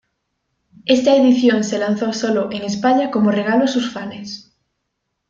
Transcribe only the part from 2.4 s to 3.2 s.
en España